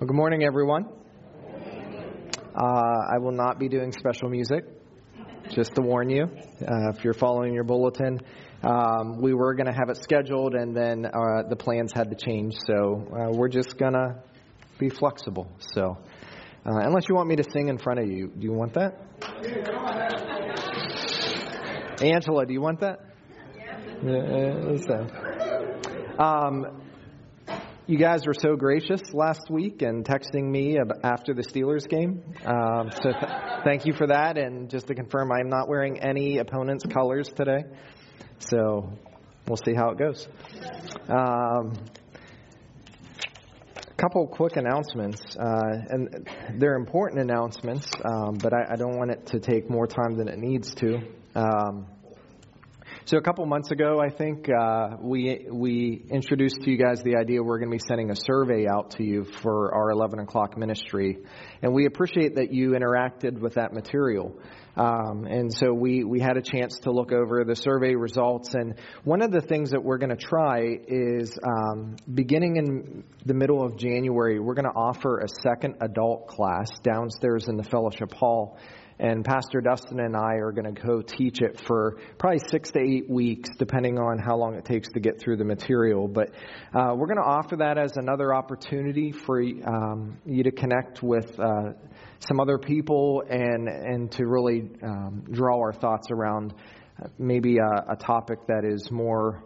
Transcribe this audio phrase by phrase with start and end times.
[0.00, 0.84] Well, good morning, everyone.
[2.54, 4.64] Uh, I will not be doing special music,
[5.50, 6.22] just to warn you.
[6.22, 8.20] Uh, if you're following your bulletin,
[8.62, 12.16] um, we were going to have it scheduled, and then uh, the plans had to
[12.16, 12.54] change.
[12.64, 14.22] So uh, we're just going to
[14.78, 15.50] be flexible.
[15.58, 15.98] So,
[16.64, 19.00] uh, unless you want me to sing in front of you, do you want that?
[22.00, 23.00] Angela, do you want that?
[24.04, 24.76] Yeah.
[24.86, 26.22] so.
[26.22, 26.87] Um,
[27.88, 32.22] you guys were so gracious last week and texting me after the Steelers game.
[32.44, 33.32] Um, so th-
[33.64, 34.36] thank you for that.
[34.36, 37.64] And just to confirm, I'm not wearing any opponent's colors today.
[38.40, 38.92] So
[39.46, 40.28] we'll see how it goes.
[41.08, 41.72] Um,
[43.96, 49.26] couple quick announcements, uh, and they're important announcements, um, but I, I, don't want it
[49.26, 51.00] to take more time than it needs to.
[53.08, 57.16] So a couple months ago, I think uh, we we introduced to you guys the
[57.16, 60.58] idea we're going to be sending a survey out to you for our 11 o'clock
[60.58, 61.16] ministry,
[61.62, 64.38] and we appreciate that you interacted with that material.
[64.76, 68.74] Um, and so we we had a chance to look over the survey results, and
[69.04, 73.64] one of the things that we're going to try is um, beginning in the middle
[73.64, 78.58] of January, we're going to offer a second adult class downstairs in the fellowship hall
[78.98, 82.80] and Pastor Dustin and I are going to go teach it for probably six to
[82.80, 86.08] eight weeks, depending on how long it takes to get through the material.
[86.08, 86.30] But
[86.74, 91.38] uh, we're going to offer that as another opportunity for um, you to connect with
[91.38, 91.72] uh,
[92.20, 96.54] some other people and and to really um, draw our thoughts around
[97.00, 99.44] uh, maybe a, a topic that is more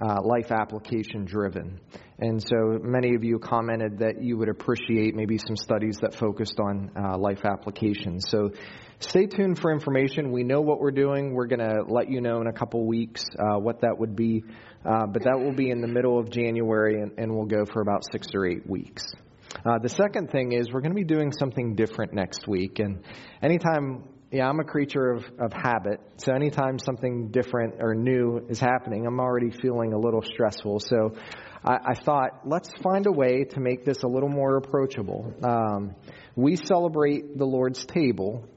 [0.00, 1.80] uh, life application driven.
[2.22, 6.60] And so many of you commented that you would appreciate maybe some studies that focused
[6.60, 8.26] on uh, life applications.
[8.28, 8.50] So
[9.00, 10.30] stay tuned for information.
[10.30, 11.34] We know what we're doing.
[11.34, 14.44] We're going to let you know in a couple weeks uh, what that would be.
[14.88, 17.82] Uh, but that will be in the middle of January and, and will go for
[17.82, 19.04] about six or eight weeks.
[19.66, 22.78] Uh, the second thing is we're going to be doing something different next week.
[22.78, 23.02] And
[23.42, 26.00] anytime yeah, I'm a creature of, of habit.
[26.16, 30.80] So anytime something different or new is happening, I'm already feeling a little stressful.
[30.80, 31.16] So
[31.64, 35.32] I, I thought, let's find a way to make this a little more approachable.
[35.42, 35.94] Um,
[36.34, 38.48] we celebrate the Lord's table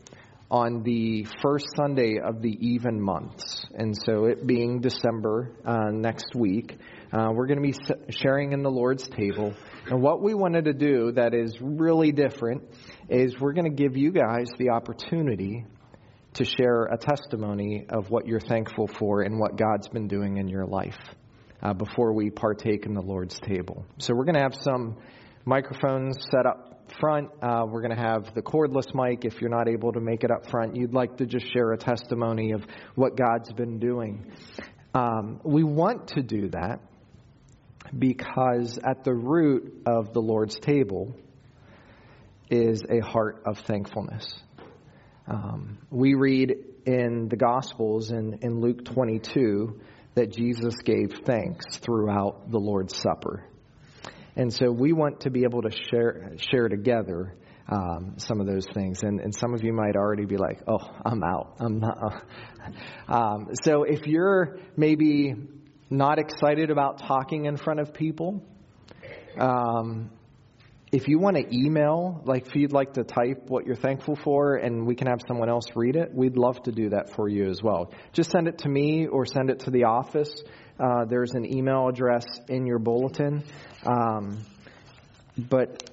[0.49, 3.65] on the first Sunday of the even months.
[3.73, 6.77] And so, it being December uh, next week,
[7.11, 9.53] uh, we're going to be sharing in the Lord's table.
[9.87, 12.63] And what we wanted to do that is really different
[13.09, 15.65] is we're going to give you guys the opportunity
[16.33, 20.47] to share a testimony of what you're thankful for and what God's been doing in
[20.47, 20.97] your life
[21.61, 23.85] uh, before we partake in the Lord's table.
[23.99, 24.97] So we're going to have some
[25.45, 27.29] microphones set up front.
[27.41, 29.25] Uh, we're going to have the cordless mic.
[29.25, 31.77] If you're not able to make it up front, you'd like to just share a
[31.77, 32.63] testimony of
[32.95, 34.31] what God's been doing.
[34.93, 36.79] Um, we want to do that
[37.97, 41.15] because at the root of the Lord's table
[42.49, 44.33] is a heart of thankfulness.
[45.27, 46.55] Um, we read
[46.85, 49.81] in the Gospels in, in Luke 22
[50.15, 53.45] that Jesus gave thanks throughout the Lord's Supper.
[54.35, 57.35] And so we want to be able to share, share together
[57.69, 59.03] um, some of those things.
[59.03, 61.55] And, and some of you might already be like, oh, I'm out.
[61.59, 62.23] I'm not.
[63.07, 65.35] Um, so if you're maybe
[65.91, 68.43] not excited about talking in front of people,
[69.39, 70.09] um,
[70.95, 74.55] if you want to email, like if you'd like to type what you're thankful for
[74.55, 77.49] and we can have someone else read it, we'd love to do that for you
[77.49, 77.91] as well.
[78.13, 80.33] Just send it to me or send it to the office.
[80.79, 83.43] Uh, there's an email address in your bulletin.
[83.85, 84.45] Um,
[85.37, 85.89] but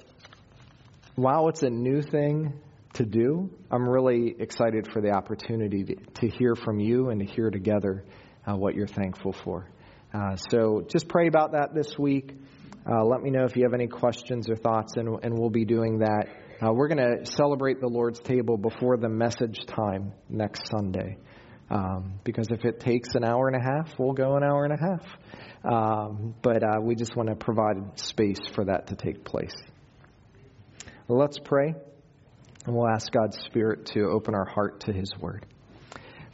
[1.15, 2.53] while it's a new thing
[2.93, 7.25] to do, I'm really excited for the opportunity to, to hear from you and to
[7.25, 8.05] hear together
[8.49, 9.67] uh, what you're thankful for.
[10.13, 12.35] Uh, so just pray about that this week.
[12.85, 15.63] Uh, let me know if you have any questions or thoughts, and, and we'll be
[15.63, 16.25] doing that.
[16.61, 21.17] Uh, we're going to celebrate the Lord's table before the message time next Sunday.
[21.69, 24.73] Um, because if it takes an hour and a half, we'll go an hour and
[24.73, 25.05] a half.
[25.63, 29.55] Um, but uh, we just want to provide space for that to take place.
[31.07, 31.73] Let's pray,
[32.65, 35.45] and we'll ask God's Spirit to open our heart to His Word.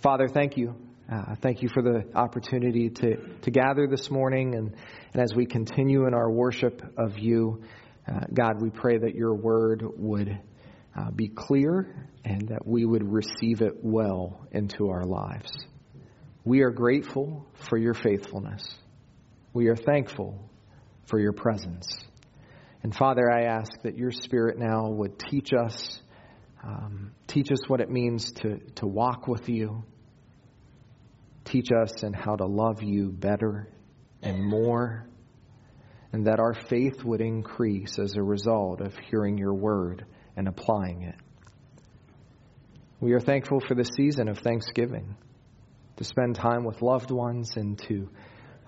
[0.01, 0.75] Father, thank you
[1.11, 4.53] uh, thank you for the opportunity to, to gather this morning.
[4.55, 4.75] And,
[5.13, 7.63] and as we continue in our worship of you,
[8.07, 10.39] uh, God, we pray that your word would
[10.95, 15.51] uh, be clear and that we would receive it well into our lives.
[16.45, 18.63] We are grateful for your faithfulness.
[19.53, 20.47] We are thankful
[21.07, 21.87] for your presence.
[22.83, 26.01] And Father, I ask that your Spirit now would teach us,
[26.63, 29.83] um, teach us what it means to, to walk with you
[31.45, 33.67] Teach us in how to love you better
[34.21, 35.09] and more.
[36.11, 40.05] and that our faith would increase as a result of hearing your word
[40.35, 41.15] and applying it.
[42.99, 45.15] We are thankful for the season of Thanksgiving,
[45.97, 48.09] to spend time with loved ones and to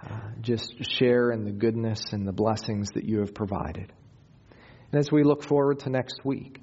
[0.05, 3.91] uh, just share in the goodness and the blessings that you have provided.
[4.91, 6.61] And as we look forward to next week,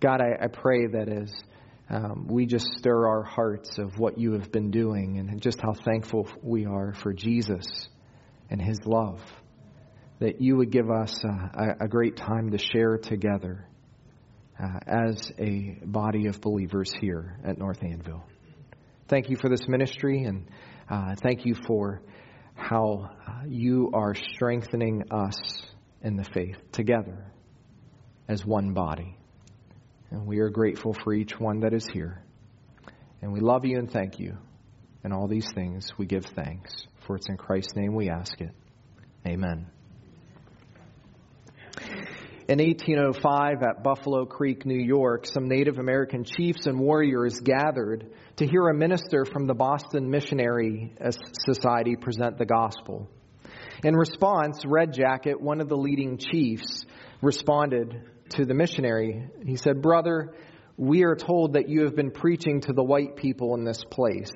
[0.00, 1.32] God, I, I pray that as
[1.90, 5.74] um, we just stir our hearts of what you have been doing and just how
[5.74, 7.66] thankful we are for Jesus
[8.50, 9.20] and his love,
[10.20, 13.66] that you would give us a, a great time to share together
[14.62, 18.22] uh, as a body of believers here at North Annville.
[19.08, 20.48] Thank you for this ministry and
[20.88, 22.02] uh, thank you for
[22.54, 25.36] how uh, you are strengthening us
[26.02, 27.26] in the faith together
[28.28, 29.16] as one body.
[30.12, 32.22] And we are grateful for each one that is here.
[33.22, 34.36] And we love you and thank you.
[35.02, 36.86] And all these things we give thanks.
[37.06, 38.50] For it's in Christ's name we ask it.
[39.26, 39.68] Amen.
[42.46, 48.46] In 1805, at Buffalo Creek, New York, some Native American chiefs and warriors gathered to
[48.46, 50.94] hear a minister from the Boston Missionary
[51.46, 53.08] Society present the gospel.
[53.82, 56.84] In response, Red Jacket, one of the leading chiefs,
[57.22, 58.02] responded
[58.34, 59.28] to the missionary.
[59.44, 60.34] He said, Brother,
[60.76, 64.32] we are told that you have been preaching to the white people in this place.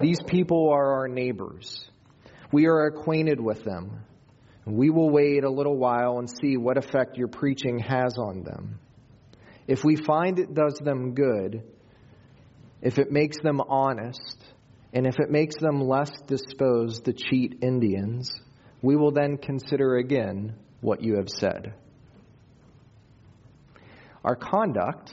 [0.00, 1.88] These people are our neighbors.
[2.52, 4.04] We are acquainted with them.
[4.66, 8.78] We will wait a little while and see what effect your preaching has on them.
[9.66, 11.62] If we find it does them good,
[12.80, 14.42] if it makes them honest,
[14.92, 18.30] and if it makes them less disposed to cheat Indians,
[18.82, 21.74] we will then consider again what you have said.
[24.24, 25.12] Our conduct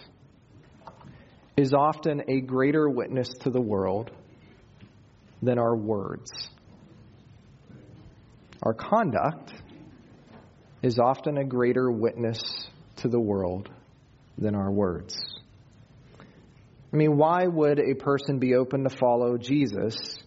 [1.57, 4.09] is often a greater witness to the world
[5.41, 6.31] than our words.
[8.63, 9.53] Our conduct
[10.81, 12.41] is often a greater witness
[12.97, 13.69] to the world
[14.37, 15.17] than our words.
[16.93, 20.19] I mean, why would a person be open to follow Jesus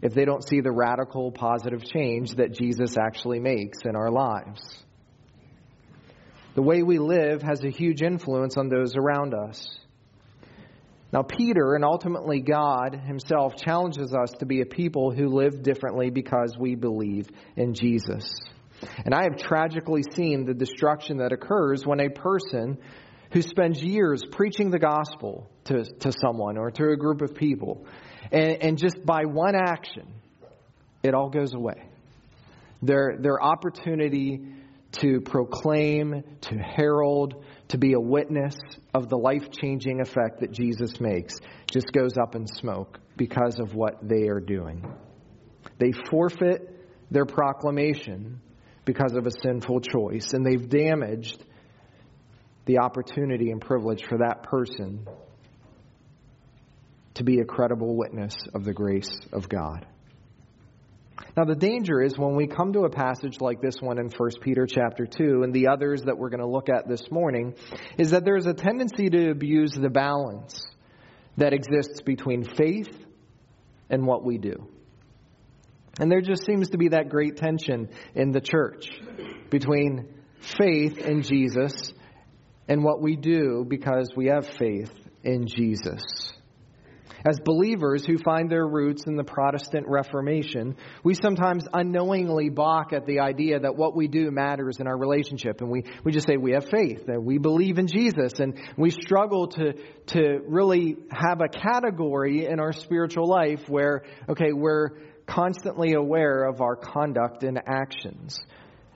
[0.00, 4.84] if they don't see the radical positive change that Jesus actually makes in our lives?
[6.58, 9.78] The way we live has a huge influence on those around us.
[11.12, 16.10] Now, Peter and ultimately God Himself challenges us to be a people who live differently
[16.10, 18.40] because we believe in Jesus.
[19.04, 22.78] And I have tragically seen the destruction that occurs when a person
[23.32, 27.86] who spends years preaching the gospel to, to someone or to a group of people,
[28.32, 30.12] and, and just by one action,
[31.04, 31.84] it all goes away.
[32.82, 34.57] Their, their opportunity
[34.92, 38.56] to proclaim, to herald, to be a witness
[38.94, 41.34] of the life changing effect that Jesus makes
[41.70, 44.84] just goes up in smoke because of what they are doing.
[45.78, 46.74] They forfeit
[47.10, 48.40] their proclamation
[48.84, 51.44] because of a sinful choice, and they've damaged
[52.64, 55.06] the opportunity and privilege for that person
[57.14, 59.86] to be a credible witness of the grace of God.
[61.36, 64.30] Now the danger is when we come to a passage like this one in 1
[64.40, 67.54] Peter chapter 2 and the others that we're going to look at this morning
[67.98, 70.66] is that there's a tendency to abuse the balance
[71.36, 72.88] that exists between faith
[73.90, 74.68] and what we do.
[76.00, 78.88] And there just seems to be that great tension in the church
[79.50, 80.08] between
[80.40, 81.92] faith in Jesus
[82.68, 84.92] and what we do because we have faith
[85.24, 86.02] in Jesus.
[87.24, 93.06] As believers who find their roots in the Protestant Reformation, we sometimes unknowingly balk at
[93.06, 95.60] the idea that what we do matters in our relationship.
[95.60, 98.34] And we, we just say we have faith, that we believe in Jesus.
[98.38, 99.72] And we struggle to,
[100.08, 104.90] to really have a category in our spiritual life where, okay, we're
[105.26, 108.40] constantly aware of our conduct and actions.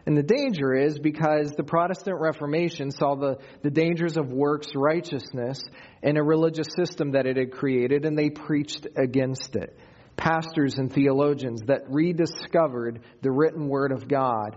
[0.07, 5.63] And the danger is because the Protestant Reformation saw the, the dangers of works righteousness
[6.03, 9.79] in a religious system that it had created, and they preached against it.
[10.17, 14.57] Pastors and theologians that rediscovered the written word of God,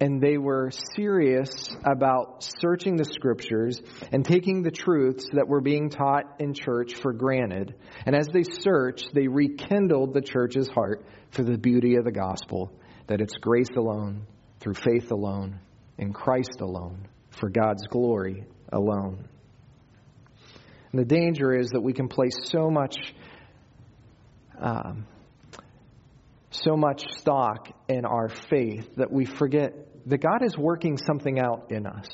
[0.00, 3.80] and they were serious about searching the scriptures
[4.12, 7.74] and taking the truths that were being taught in church for granted.
[8.06, 12.72] And as they searched, they rekindled the church's heart for the beauty of the gospel
[13.08, 14.26] that it's grace alone
[14.62, 15.58] through faith alone,
[15.98, 17.08] in Christ alone,
[17.40, 19.28] for God's glory alone.
[20.92, 22.96] And the danger is that we can place so much,
[24.58, 25.06] um,
[26.50, 29.74] so much stock in our faith that we forget
[30.06, 32.06] that God is working something out in us.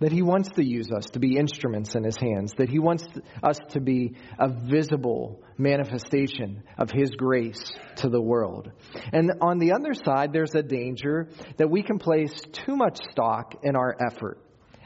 [0.00, 3.04] That He wants to use us to be instruments in His hands, that He wants
[3.42, 8.70] us to be a visible manifestation of His grace to the world.
[9.12, 13.54] And on the other side, there's a danger that we can place too much stock
[13.62, 14.40] in our effort.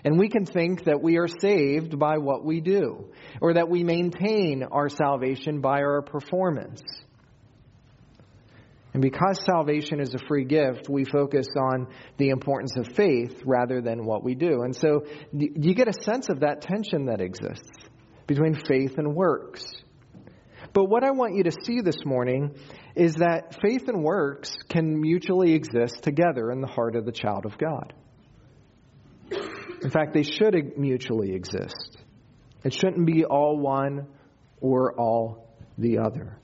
[0.04, 3.10] And we can think that we are saved by what we do,
[3.40, 6.82] or that we maintain our salvation by our performance.
[8.98, 11.86] And because salvation is a free gift, we focus on
[12.16, 14.62] the importance of faith rather than what we do.
[14.62, 17.70] And so you get a sense of that tension that exists
[18.26, 19.64] between faith and works.
[20.72, 22.56] But what I want you to see this morning
[22.96, 27.46] is that faith and works can mutually exist together in the heart of the child
[27.46, 27.94] of God.
[29.80, 31.98] In fact, they should mutually exist.
[32.64, 34.08] It shouldn't be all one
[34.60, 36.40] or all the other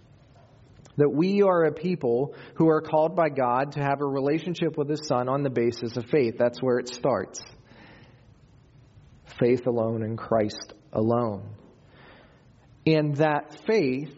[0.97, 4.89] that we are a people who are called by God to have a relationship with
[4.89, 6.35] His Son on the basis of faith.
[6.39, 7.41] That's where it starts.
[9.39, 11.55] Faith alone in Christ alone.
[12.87, 14.15] And that faith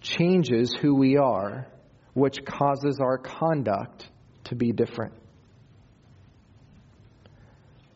[0.00, 1.66] changes who we are,
[2.12, 4.08] which causes our conduct
[4.44, 5.14] to be different.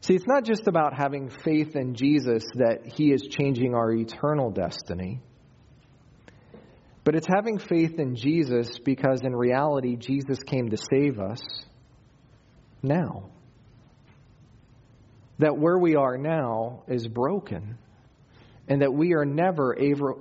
[0.01, 4.51] See, it's not just about having faith in Jesus that He is changing our eternal
[4.51, 5.21] destiny.
[7.09, 11.41] But it's having faith in Jesus because in reality, Jesus came to save us
[12.83, 13.31] now.
[15.39, 17.79] That where we are now is broken,
[18.69, 19.75] and that we are never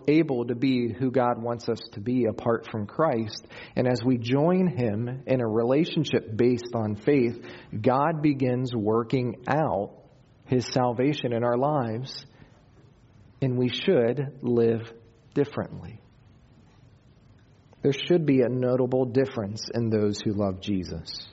[0.08, 3.46] able to be who God wants us to be apart from Christ.
[3.76, 7.38] And as we join Him in a relationship based on faith,
[7.82, 9.92] God begins working out
[10.46, 12.26] His salvation in our lives,
[13.42, 14.90] and we should live
[15.34, 16.00] differently.
[17.82, 21.28] There should be a notable difference in those who love Jesus.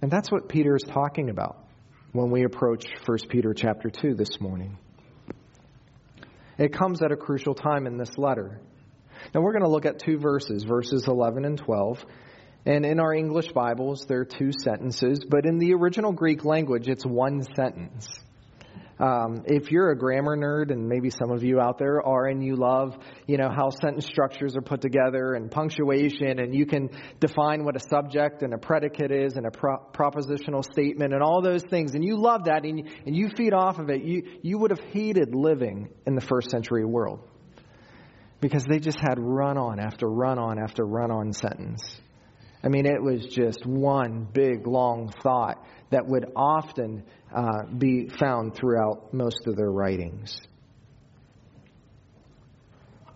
[0.00, 1.64] And that's what Peter is talking about
[2.12, 4.76] when we approach 1 Peter chapter 2 this morning.
[6.58, 8.60] It comes at a crucial time in this letter.
[9.34, 12.04] Now we're going to look at two verses, verses 11 and 12.
[12.66, 16.88] And in our English Bibles, there are two sentences, but in the original Greek language,
[16.88, 18.08] it's one sentence.
[19.02, 22.40] Um, if you're a grammar nerd, and maybe some of you out there are, and
[22.40, 26.88] you love, you know, how sentence structures are put together and punctuation, and you can
[27.18, 31.42] define what a subject and a predicate is, and a pro- propositional statement, and all
[31.42, 34.56] those things, and you love that, and, and you feed off of it, you you
[34.58, 37.28] would have hated living in the first century world
[38.40, 41.82] because they just had run on after run on after run on sentence.
[42.62, 48.54] I mean, it was just one big, long thought that would often uh, be found
[48.54, 50.36] throughout most of their writings.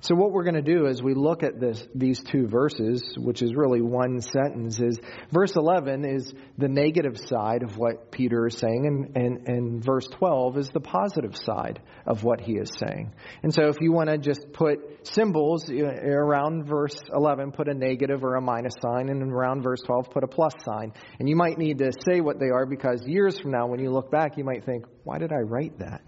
[0.06, 3.42] So, what we're going to do as we look at this, these two verses, which
[3.42, 5.00] is really one sentence, is
[5.32, 10.06] verse 11 is the negative side of what Peter is saying, and, and, and verse
[10.06, 13.12] 12 is the positive side of what he is saying.
[13.42, 18.22] And so, if you want to just put symbols around verse 11, put a negative
[18.22, 20.92] or a minus sign, and around verse 12, put a plus sign.
[21.18, 23.90] And you might need to say what they are because years from now, when you
[23.90, 26.02] look back, you might think, why did I write that?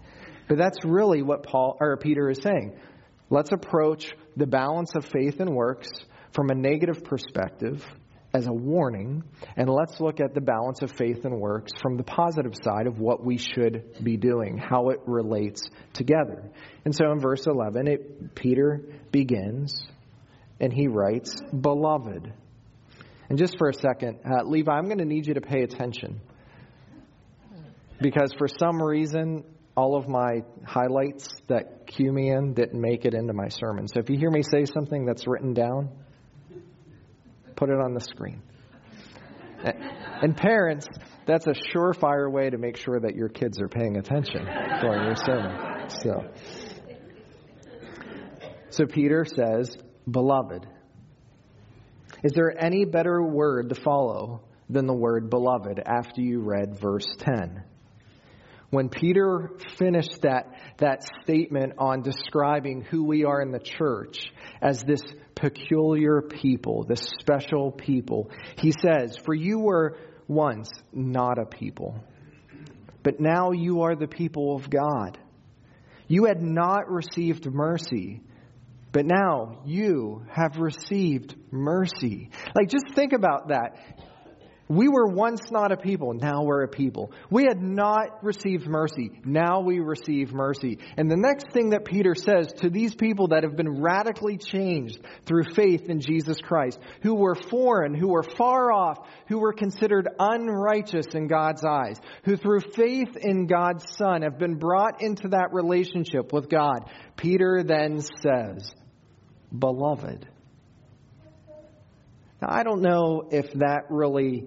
[0.47, 2.79] But that's really what Paul or Peter is saying.
[3.29, 5.89] Let's approach the balance of faith and works
[6.31, 7.85] from a negative perspective
[8.33, 9.23] as a warning,
[9.55, 12.99] and let's look at the balance of faith and works from the positive side of
[12.99, 16.43] what we should be doing, how it relates together.
[16.85, 18.81] And so in verse 11, it, Peter
[19.11, 19.83] begins
[20.59, 22.31] and he writes, Beloved.
[23.29, 26.19] And just for a second, uh, Levi, I'm going to need you to pay attention.
[28.01, 29.43] Because for some reason,
[29.79, 33.87] all of my highlights that cue me in didn't make it into my sermon.
[33.87, 35.89] So if you hear me say something that's written down,
[37.55, 38.41] put it on the screen.
[39.63, 40.85] And parents,
[41.25, 44.43] that's a surefire way to make sure that your kids are paying attention
[44.81, 45.89] during your sermon.
[45.89, 46.27] So,
[48.69, 49.77] so Peter says,
[50.09, 50.67] Beloved.
[52.21, 57.07] Is there any better word to follow than the word beloved after you read verse
[57.19, 57.63] 10?
[58.69, 64.83] When Peter finished that, that statement on describing who we are in the church as
[64.83, 65.01] this
[65.33, 69.97] peculiar people, this special people, he says, For you were
[70.27, 71.95] once not a people,
[73.01, 75.17] but now you are the people of God.
[76.07, 78.21] You had not received mercy,
[78.91, 82.29] but now you have received mercy.
[82.55, 83.77] Like, just think about that.
[84.71, 87.11] We were once not a people, now we're a people.
[87.31, 90.77] We had not received mercy, now we receive mercy.
[90.95, 94.99] And the next thing that Peter says to these people that have been radically changed
[95.25, 100.07] through faith in Jesus Christ, who were foreign, who were far off, who were considered
[100.19, 105.51] unrighteous in God's eyes, who through faith in God's Son have been brought into that
[105.51, 108.71] relationship with God, Peter then says,
[109.57, 110.27] Beloved.
[112.39, 114.45] Now, I don't know if that really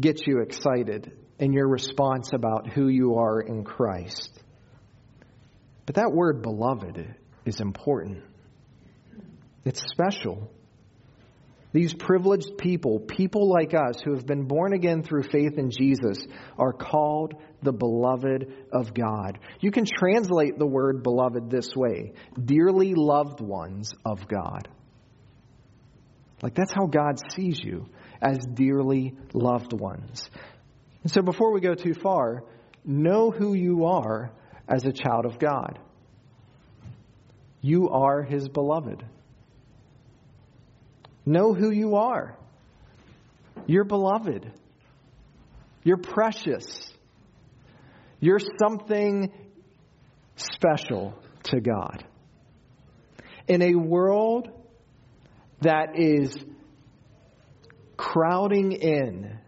[0.00, 4.30] gets you excited in your response about who you are in Christ.
[5.86, 7.14] But that word beloved
[7.44, 8.22] is important.
[9.64, 10.50] It's special.
[11.72, 16.18] These privileged people, people like us who have been born again through faith in Jesus,
[16.58, 19.38] are called the beloved of God.
[19.60, 24.68] You can translate the word beloved this way dearly loved ones of God.
[26.42, 27.86] Like that's how God sees you
[28.20, 30.28] as dearly loved ones.
[31.02, 32.44] And so before we go too far,
[32.84, 34.32] know who you are
[34.68, 35.78] as a child of God.
[37.60, 39.04] You are his beloved.
[41.26, 42.36] Know who you are.
[43.66, 44.50] You're beloved.
[45.84, 46.92] You're precious.
[48.20, 49.32] You're something
[50.36, 52.04] special to God.
[53.48, 54.48] In a world
[55.60, 56.34] that is
[58.00, 59.38] crowding in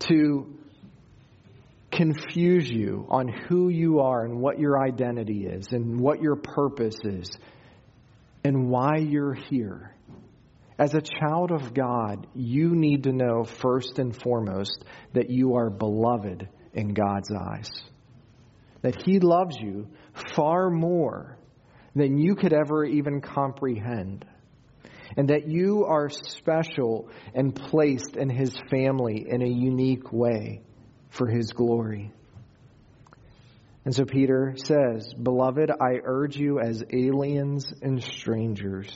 [0.00, 0.58] to
[1.92, 6.96] confuse you on who you are and what your identity is and what your purpose
[7.04, 7.30] is
[8.42, 9.94] and why you're here.
[10.80, 15.70] As a child of God, you need to know first and foremost that you are
[15.70, 17.70] beloved in God's eyes.
[18.82, 19.86] That He loves you
[20.34, 21.36] far more
[21.94, 24.24] than you could ever even comprehend.
[25.16, 30.62] And that you are special and placed in His family in a unique way
[31.08, 32.12] for His glory.
[33.84, 38.94] And so Peter says, Beloved, I urge you as aliens and strangers.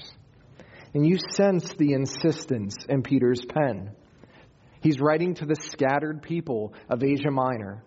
[0.92, 3.90] And you sense the insistence in Peter's pen.
[4.80, 7.82] He's writing to the scattered people of Asia Minor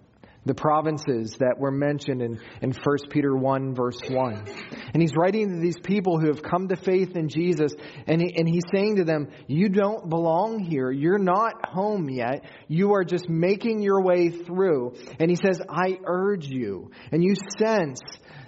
[0.47, 4.45] the provinces that were mentioned in, in 1 Peter 1, verse 1.
[4.93, 7.73] And he's writing to these people who have come to faith in Jesus,
[8.07, 10.91] and, he, and he's saying to them, You don't belong here.
[10.91, 12.45] You're not home yet.
[12.67, 14.95] You are just making your way through.
[15.19, 16.91] And he says, I urge you.
[17.11, 18.01] And you sense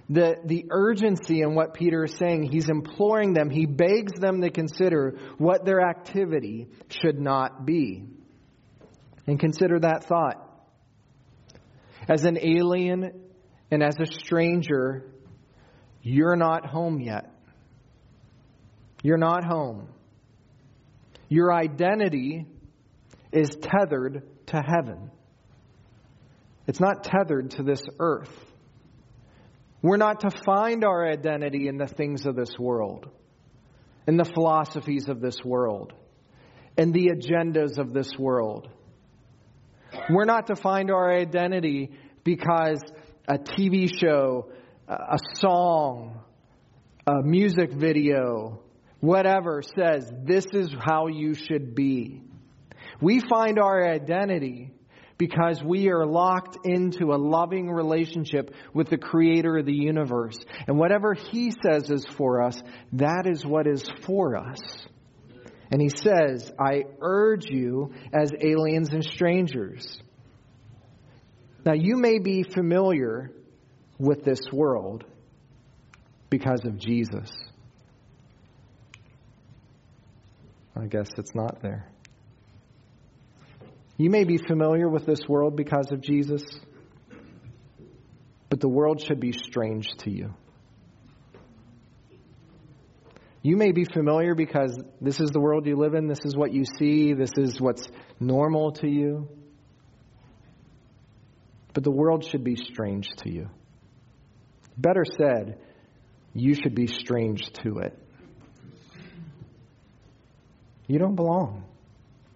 [0.09, 2.49] the, the urgency in what Peter is saying.
[2.51, 8.03] He's imploring them, he begs them to consider what their activity should not be.
[9.27, 10.48] And consider that thought
[12.09, 13.11] as an alien
[13.69, 15.05] and as a stranger,
[16.01, 17.31] you're not home yet.
[19.03, 19.87] You're not home.
[21.29, 22.47] Your identity
[23.31, 25.11] is tethered to heaven.
[26.65, 28.33] It's not tethered to this earth.
[29.81, 33.07] We're not to find our identity in the things of this world,
[34.07, 35.93] in the philosophies of this world,
[36.75, 38.67] in the agendas of this world.
[40.09, 41.91] We're not to find our identity
[42.23, 42.81] because
[43.27, 44.49] a TV show,
[44.88, 46.21] a song,
[47.05, 48.62] a music video,
[48.99, 52.21] whatever says this is how you should be.
[53.01, 54.71] We find our identity
[55.17, 60.38] because we are locked into a loving relationship with the creator of the universe.
[60.67, 62.62] And whatever he says is for us,
[62.93, 64.59] that is what is for us.
[65.71, 69.99] And he says, I urge you as aliens and strangers.
[71.65, 73.32] Now, you may be familiar
[73.99, 75.03] with this world
[76.29, 77.29] because of Jesus.
[80.75, 81.86] I guess it's not there.
[83.97, 86.41] You may be familiar with this world because of Jesus,
[88.49, 90.34] but the world should be strange to you.
[93.41, 96.54] You may be familiar because this is the world you live in, this is what
[96.54, 97.88] you see, this is what's
[98.19, 99.30] normal to you.
[101.73, 103.49] But the world should be strange to you.
[104.78, 105.58] Better said,
[106.34, 107.97] you should be strange to it.
[110.88, 111.63] You don't belong.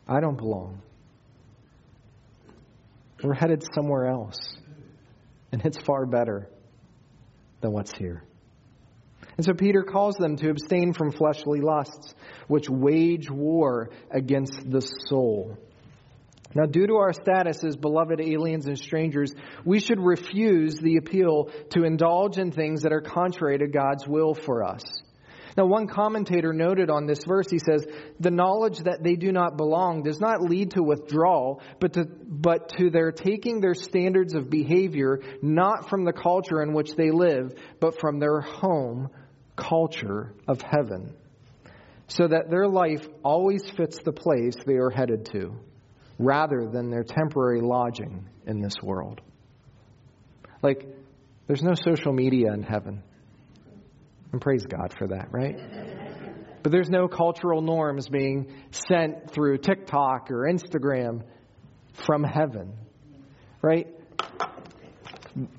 [0.08, 0.82] I don't belong.
[3.24, 4.38] We're headed somewhere else.
[5.52, 6.50] And it's far better
[7.62, 8.24] than what's here.
[9.38, 12.14] And so Peter calls them to abstain from fleshly lusts,
[12.48, 15.58] which wage war against the soul.
[16.56, 19.34] Now, due to our status as beloved aliens and strangers,
[19.66, 24.36] we should refuse the appeal to indulge in things that are contrary to God's will
[24.36, 24.84] for us.
[25.56, 27.86] Now, one commentator noted on this verse, he says,
[28.20, 32.70] The knowledge that they do not belong does not lead to withdrawal, but to, but
[32.78, 37.54] to their taking their standards of behavior not from the culture in which they live,
[37.80, 39.10] but from their home
[39.56, 41.16] culture of heaven,
[42.08, 45.56] so that their life always fits the place they are headed to,
[46.20, 49.22] rather than their temporary lodging in this world.
[50.62, 50.88] Like,
[51.48, 53.04] there's no social media in heaven.
[54.32, 55.58] And praise God for that, right?
[56.64, 61.24] But there's no cultural norms being sent through TikTok or Instagram
[62.06, 62.74] from heaven,
[63.62, 63.88] right?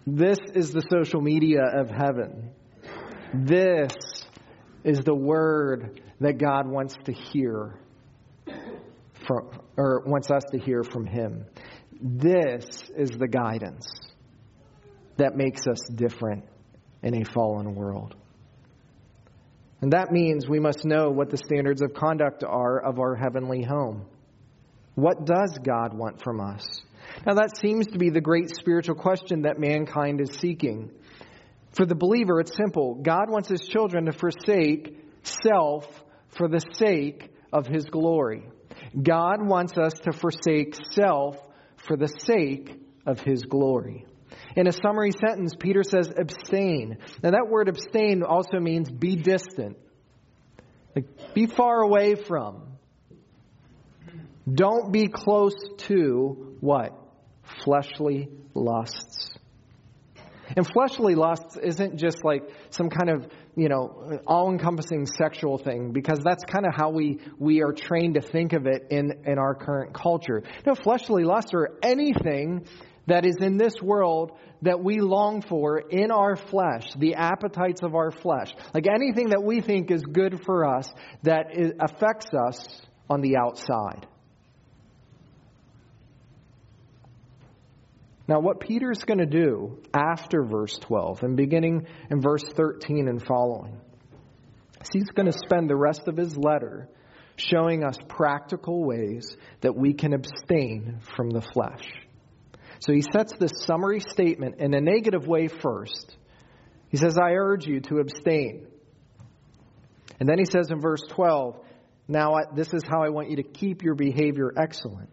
[0.06, 2.50] This is the social media of heaven.
[3.42, 3.92] This
[4.84, 7.74] is the word that God wants to hear
[9.26, 11.46] from, or wants us to hear from Him.
[12.00, 13.88] This is the guidance
[15.16, 16.44] that makes us different
[17.02, 18.14] in a fallen world.
[19.80, 23.62] And that means we must know what the standards of conduct are of our heavenly
[23.62, 24.06] home.
[24.94, 26.64] What does God want from us?
[27.26, 30.90] Now, that seems to be the great spiritual question that mankind is seeking.
[31.76, 37.30] For the believer, it's simple God wants his children to forsake self for the sake
[37.52, 38.48] of his glory.
[39.00, 41.36] God wants us to forsake self
[41.76, 44.06] for the sake of his glory.
[44.56, 46.98] In a summary sentence, Peter says abstain.
[47.22, 49.76] Now, that word abstain also means be distant,
[50.94, 52.62] like be far away from.
[54.52, 55.54] Don't be close
[55.88, 56.92] to what?
[57.64, 59.34] Fleshly lusts.
[60.56, 65.92] And fleshly lusts isn't just like some kind of, you know, all encompassing sexual thing,
[65.92, 69.38] because that's kind of how we, we are trained to think of it in, in
[69.38, 70.42] our current culture.
[70.66, 72.66] No, fleshly lusts are anything
[73.06, 77.94] that is in this world that we long for in our flesh, the appetites of
[77.94, 78.54] our flesh.
[78.72, 80.90] Like anything that we think is good for us
[81.22, 81.48] that
[81.80, 84.06] affects us on the outside.
[88.26, 93.24] Now, what Peter's going to do after verse 12 and beginning in verse 13 and
[93.24, 93.78] following,
[94.92, 96.88] he's going to spend the rest of his letter
[97.36, 101.84] showing us practical ways that we can abstain from the flesh.
[102.80, 106.16] So he sets this summary statement in a negative way first.
[106.88, 108.66] He says, I urge you to abstain.
[110.20, 111.58] And then he says in verse 12,
[112.08, 115.10] Now this is how I want you to keep your behavior excellent.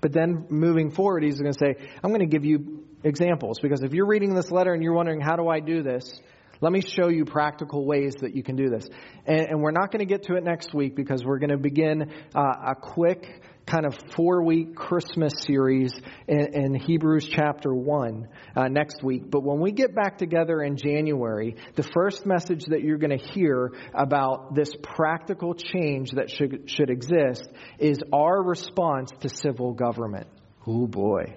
[0.00, 3.58] But then moving forward, he's going to say, I'm going to give you examples.
[3.60, 6.20] Because if you're reading this letter and you're wondering, how do I do this?
[6.60, 8.86] Let me show you practical ways that you can do this.
[9.26, 11.56] And, and we're not going to get to it next week because we're going to
[11.56, 15.92] begin uh, a quick kind of four week Christmas series
[16.26, 19.30] in, in Hebrews chapter 1 uh, next week.
[19.30, 23.24] But when we get back together in January, the first message that you're going to
[23.32, 30.26] hear about this practical change that should, should exist is our response to civil government.
[30.66, 31.36] Oh boy.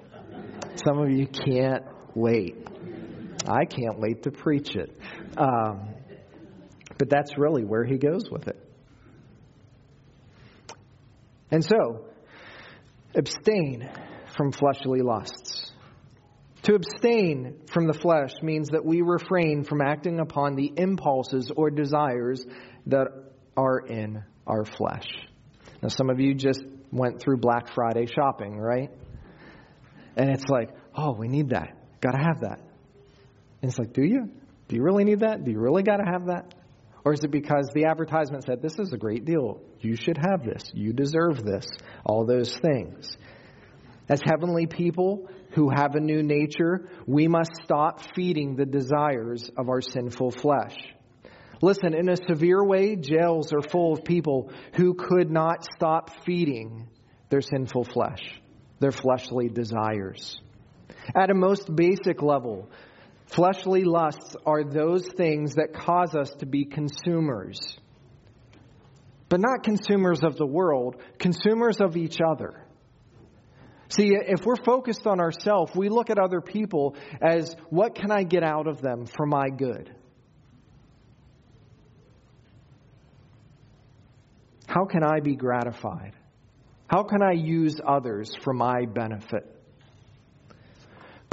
[0.86, 1.84] Some of you can't
[2.16, 2.68] wait.
[3.48, 4.98] I can't wait to preach it.
[5.38, 5.94] Um,
[6.98, 8.60] but that's really where he goes with it.
[11.52, 12.06] And so,
[13.16, 13.90] abstain
[14.36, 15.72] from fleshly lusts.
[16.64, 21.70] To abstain from the flesh means that we refrain from acting upon the impulses or
[21.70, 22.44] desires
[22.88, 23.08] that
[23.58, 25.08] are in our flesh.
[25.82, 28.90] Now, some of you just went through Black Friday shopping, right?
[30.16, 31.76] And it's like, oh, we need that.
[32.00, 32.62] Got to have that.
[33.64, 34.30] And it's like, do you?
[34.68, 35.46] Do you really need that?
[35.46, 36.54] Do you really got to have that?
[37.06, 39.62] Or is it because the advertisement said, this is a great deal?
[39.80, 40.70] You should have this.
[40.74, 41.66] You deserve this.
[42.06, 43.16] All those things.
[44.10, 49.70] As heavenly people who have a new nature, we must stop feeding the desires of
[49.70, 50.76] our sinful flesh.
[51.62, 56.90] Listen, in a severe way, jails are full of people who could not stop feeding
[57.30, 58.42] their sinful flesh,
[58.80, 60.42] their fleshly desires.
[61.16, 62.70] At a most basic level,
[63.34, 67.60] Fleshly lusts are those things that cause us to be consumers.
[69.28, 72.64] But not consumers of the world, consumers of each other.
[73.90, 78.24] See, if we're focused on ourselves, we look at other people as what can I
[78.24, 79.94] get out of them for my good?
[84.68, 86.14] How can I be gratified?
[86.88, 89.53] How can I use others for my benefit?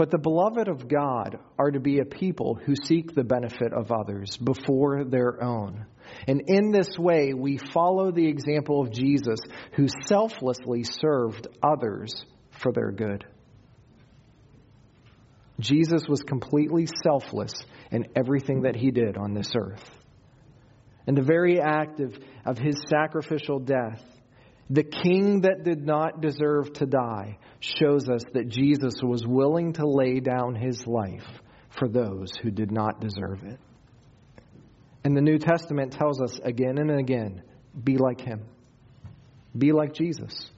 [0.00, 3.92] But the beloved of God are to be a people who seek the benefit of
[3.92, 5.84] others before their own.
[6.26, 9.40] And in this way, we follow the example of Jesus,
[9.72, 12.24] who selflessly served others
[12.62, 13.26] for their good.
[15.58, 17.52] Jesus was completely selfless
[17.90, 19.84] in everything that he did on this earth.
[21.06, 24.02] And the very act of, of his sacrificial death,
[24.70, 29.86] the king that did not deserve to die, shows us that Jesus was willing to
[29.86, 31.26] lay down his life
[31.70, 33.58] for those who did not deserve it.
[35.04, 37.42] And the New Testament tells us again and again
[37.82, 38.44] be like him,
[39.56, 40.50] be like Jesus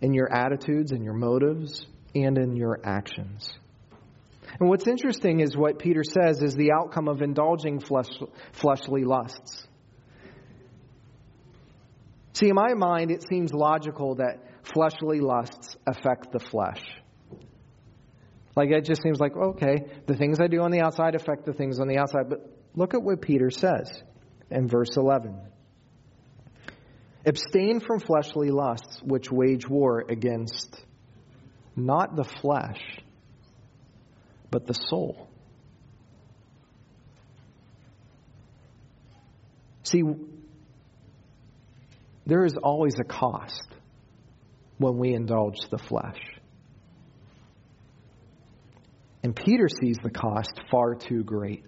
[0.00, 3.52] in your attitudes, in your motives, and in your actions.
[4.60, 8.08] And what's interesting is what Peter says is the outcome of indulging flesh,
[8.52, 9.66] fleshly lusts.
[12.34, 14.42] See, in my mind, it seems logical that
[14.74, 16.82] fleshly lusts affect the flesh.
[18.56, 21.52] Like, it just seems like, okay, the things I do on the outside affect the
[21.52, 22.28] things on the outside.
[22.28, 22.40] But
[22.74, 23.90] look at what Peter says
[24.50, 25.38] in verse 11
[27.24, 30.84] Abstain from fleshly lusts which wage war against
[31.76, 32.80] not the flesh,
[34.50, 35.28] but the soul.
[39.84, 40.02] See,
[42.26, 43.66] there is always a cost
[44.78, 46.20] when we indulge the flesh.
[49.22, 51.64] And Peter sees the cost far too great.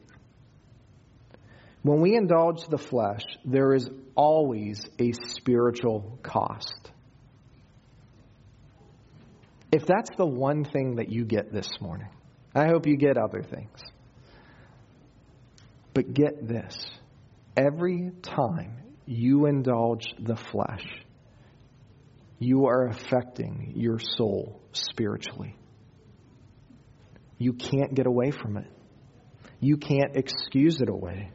[1.82, 6.90] When we indulge the flesh, there is always a spiritual cost.
[9.70, 12.08] If that's the one thing that you get this morning,
[12.54, 13.78] I hope you get other things.
[15.92, 16.76] But get this
[17.56, 20.86] every time you indulge the flesh,
[22.38, 25.56] you are affecting your soul spiritually.
[27.38, 28.70] You can't get away from it.
[29.60, 31.30] You can't excuse it away.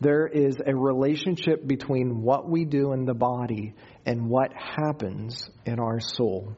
[0.00, 3.74] There is a relationship between what we do in the body
[4.04, 6.56] and what happens in our soul.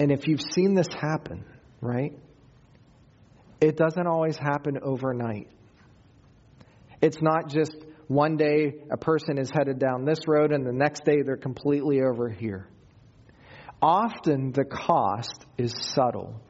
[0.00, 1.44] And if you've seen this happen,
[1.80, 2.12] right?
[3.60, 5.48] It doesn't always happen overnight.
[7.00, 7.76] It's not just
[8.08, 12.00] one day a person is headed down this road and the next day they're completely
[12.00, 12.68] over here.
[13.80, 16.40] Often the cost is subtle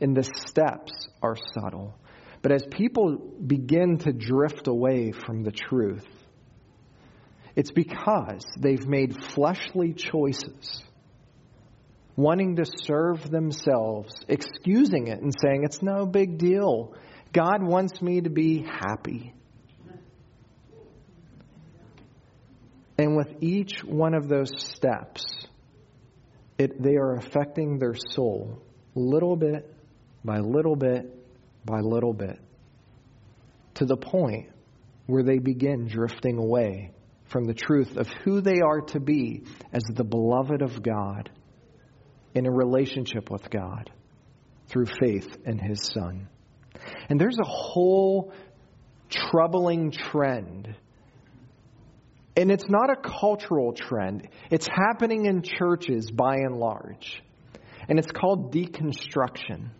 [0.00, 1.94] and the steps are subtle.
[2.40, 6.06] But as people begin to drift away from the truth,
[7.54, 10.82] it's because they've made fleshly choices,
[12.16, 16.94] wanting to serve themselves, excusing it and saying, It's no big deal.
[17.32, 19.34] God wants me to be happy.
[22.98, 25.24] And with each one of those steps,
[26.58, 28.62] it, they are affecting their soul
[28.94, 29.74] little bit
[30.24, 31.06] by little bit
[31.64, 32.38] by little bit
[33.74, 34.50] to the point
[35.06, 36.92] where they begin drifting away
[37.24, 41.30] from the truth of who they are to be as the beloved of God
[42.34, 43.90] in a relationship with God
[44.68, 46.28] through faith in His Son.
[47.08, 48.32] And there's a whole
[49.08, 50.74] troubling trend
[52.36, 57.22] and it's not a cultural trend, it's happening in churches by and large.
[57.88, 59.70] And it's called deconstruction.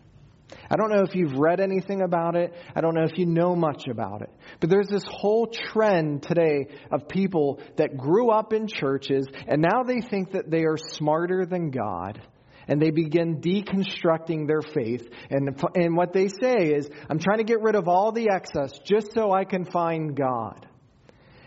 [0.71, 2.53] I don't know if you've read anything about it.
[2.75, 4.31] I don't know if you know much about it.
[4.61, 9.83] But there's this whole trend today of people that grew up in churches and now
[9.83, 12.21] they think that they are smarter than God.
[12.69, 15.09] And they begin deconstructing their faith.
[15.31, 18.79] And, and what they say is, I'm trying to get rid of all the excess
[18.85, 20.69] just so I can find God.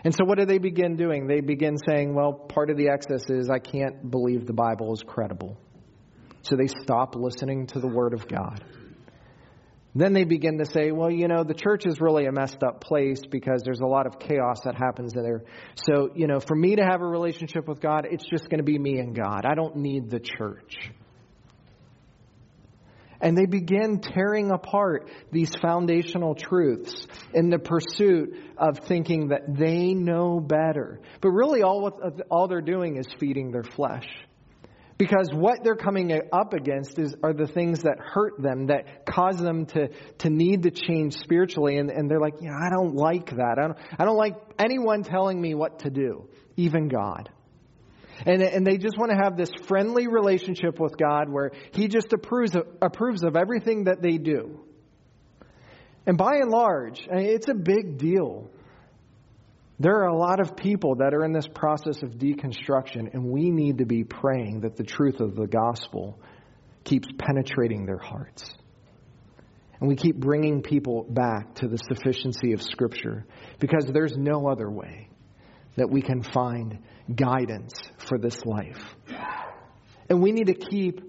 [0.06, 1.26] And so, what do they begin doing?
[1.26, 5.02] They begin saying, well, part of the excess is I can't believe the Bible is
[5.02, 5.58] credible.
[6.44, 8.63] So they stop listening to the Word of God.
[9.96, 12.82] Then they begin to say, well, you know, the church is really a messed up
[12.82, 15.44] place because there's a lot of chaos that happens there.
[15.74, 18.63] So, you know, for me to have a relationship with God, it's just going to
[18.63, 19.44] be me and God.
[19.44, 20.91] I don't need the church.
[23.21, 29.93] And they begin tearing apart these foundational truths in the pursuit of thinking that they
[29.93, 30.99] know better.
[31.21, 31.95] But really, all, what,
[32.30, 34.08] all they're doing is feeding their flesh.
[34.97, 39.38] Because what they're coming up against is, are the things that hurt them, that cause
[39.38, 41.78] them to, to need to change spiritually.
[41.78, 43.58] And, and they're like, yeah, I don't like that.
[43.58, 47.30] I don't, I don't like anyone telling me what to do, even God.
[48.25, 52.13] And, and they just want to have this friendly relationship with God where He just
[52.13, 54.62] approves of, approves of everything that they do.
[56.06, 58.49] And by and large, it's a big deal.
[59.80, 63.49] There are a lot of people that are in this process of deconstruction, and we
[63.49, 66.19] need to be praying that the truth of the gospel
[66.86, 68.45] keeps penetrating their hearts.
[69.80, 73.25] And we keep bringing people back to the sufficiency of Scripture
[73.60, 75.10] because there's no other way
[75.75, 76.80] that we can find
[77.13, 78.96] guidance for this life.
[80.10, 81.02] And we need to keep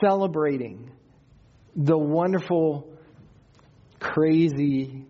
[0.00, 0.90] celebrating
[1.76, 2.92] the wonderful
[4.00, 5.04] crazy,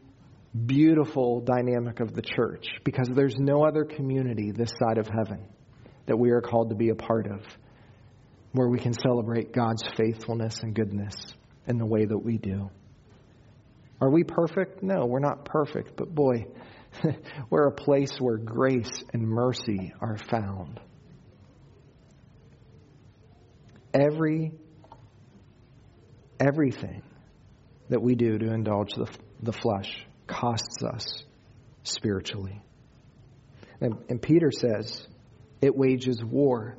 [0.66, 5.46] beautiful dynamic of the church because there's no other community this side of heaven
[6.06, 7.40] that we are called to be a part of
[8.52, 11.14] where we can celebrate God's faithfulness and goodness
[11.66, 12.70] in the way that we do.
[14.00, 14.82] Are we perfect?
[14.82, 16.46] No, we're not perfect, but boy,
[17.50, 20.80] we're a place where grace and mercy are found.
[23.94, 24.52] Every
[26.40, 27.02] everything
[27.88, 29.08] that we do to indulge the,
[29.42, 31.24] the flesh costs us
[31.82, 32.60] spiritually.
[33.80, 35.06] And, and Peter says
[35.60, 36.76] it wages war.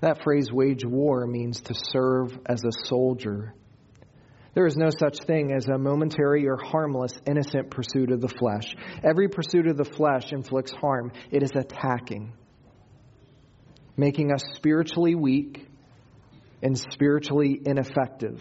[0.00, 3.54] That phrase, wage war, means to serve as a soldier.
[4.54, 8.74] There is no such thing as a momentary or harmless, innocent pursuit of the flesh.
[9.02, 12.32] Every pursuit of the flesh inflicts harm, it is attacking,
[13.96, 15.66] making us spiritually weak
[16.62, 18.40] and spiritually ineffective.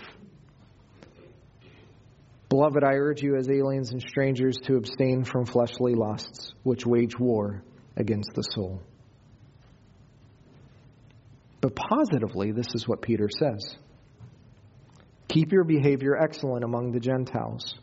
[2.49, 7.17] Beloved, I urge you as aliens and strangers to abstain from fleshly lusts, which wage
[7.17, 7.63] war
[7.97, 8.82] against the soul.
[11.60, 13.78] But positively, this is what Peter says
[15.27, 17.75] Keep your behavior excellent among the Gentiles,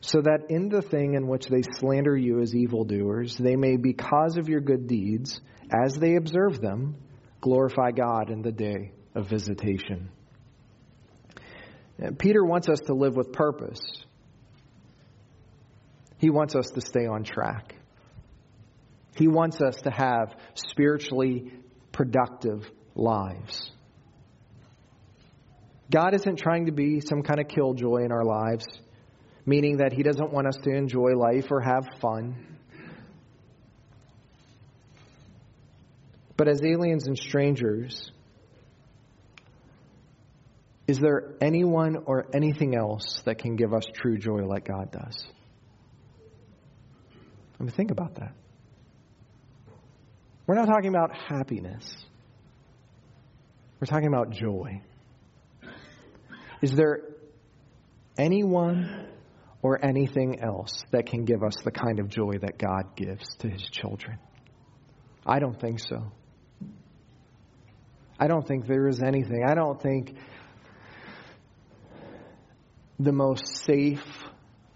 [0.00, 4.36] so that in the thing in which they slander you as evildoers, they may, because
[4.36, 5.40] of your good deeds,
[5.72, 6.96] as they observe them,
[7.40, 10.10] glorify God in the day of visitation.
[12.18, 13.80] Peter wants us to live with purpose.
[16.18, 17.74] He wants us to stay on track.
[19.16, 21.52] He wants us to have spiritually
[21.92, 23.70] productive lives.
[25.90, 28.66] God isn't trying to be some kind of killjoy in our lives,
[29.44, 32.54] meaning that He doesn't want us to enjoy life or have fun.
[36.36, 38.10] But as aliens and strangers,
[40.86, 45.24] is there anyone or anything else that can give us true joy like God does?
[47.58, 48.34] Let me think about that.
[50.46, 51.94] We're not talking about happiness.
[53.80, 54.82] We're talking about joy.
[56.62, 57.00] Is there
[58.18, 59.08] anyone
[59.62, 63.48] or anything else that can give us the kind of joy that God gives to
[63.48, 64.18] his children?
[65.26, 66.12] I don't think so.
[68.18, 69.42] I don't think there is anything.
[69.46, 70.16] I don't think
[72.98, 74.04] the most safe,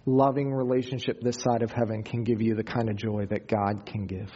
[0.06, 3.86] loving relationship this side of heaven can give you the kind of joy that God
[3.86, 4.30] can give.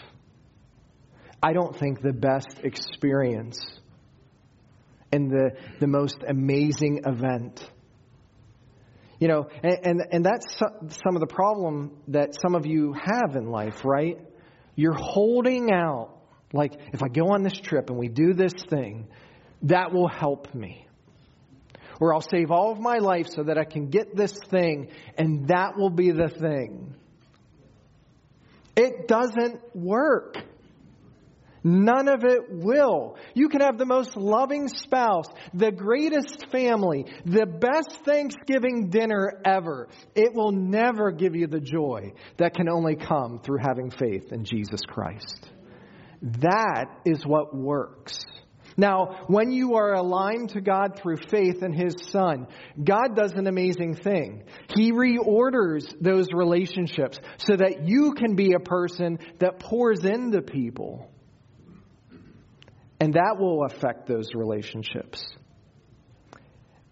[1.42, 3.58] I don't think the best experience
[5.12, 7.68] and the, the most amazing event.
[9.18, 13.36] You know, and, and, and that's some of the problem that some of you have
[13.36, 14.18] in life, right?
[14.74, 16.16] You're holding out,
[16.52, 19.06] like, if I go on this trip and we do this thing,
[19.62, 20.86] that will help me
[22.02, 25.46] or I'll save all of my life so that I can get this thing, and
[25.46, 26.96] that will be the thing.
[28.74, 30.36] It doesn't work.
[31.64, 33.16] None of it will.
[33.34, 39.88] You can have the most loving spouse, the greatest family, the best Thanksgiving dinner ever.
[40.14, 44.44] It will never give you the joy that can only come through having faith in
[44.44, 45.50] Jesus Christ.
[46.22, 48.24] That is what works.
[48.76, 52.46] Now, when you are aligned to God through faith in His Son,
[52.82, 54.44] God does an amazing thing.
[54.74, 61.11] He reorders those relationships so that you can be a person that pours into people.
[63.02, 65.24] And that will affect those relationships.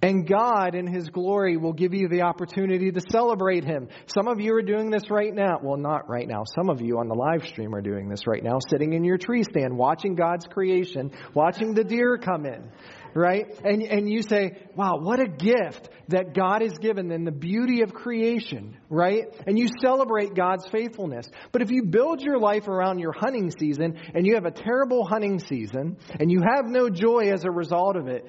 [0.02, 3.88] And God, in His glory, will give you the opportunity to celebrate Him.
[4.06, 5.58] Some of you are doing this right now.
[5.62, 6.44] Well, not right now.
[6.54, 9.18] Some of you on the live stream are doing this right now, sitting in your
[9.18, 12.70] tree stand, watching God's creation, watching the deer come in,
[13.14, 13.46] right?
[13.62, 17.82] And, and you say, wow, what a gift that God has given in the beauty
[17.82, 19.24] of creation, right?
[19.46, 21.26] And you celebrate God's faithfulness.
[21.52, 25.04] But if you build your life around your hunting season and you have a terrible
[25.04, 28.26] hunting season and you have no joy as a result of it,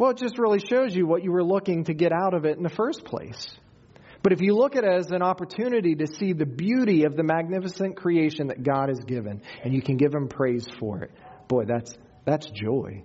[0.00, 2.56] well, it just really shows you what you were looking to get out of it
[2.56, 3.54] in the first place.
[4.22, 7.22] But if you look at it as an opportunity to see the beauty of the
[7.22, 11.10] magnificent creation that God has given, and you can give Him praise for it,
[11.48, 11.92] boy, that's,
[12.24, 13.04] that's joy.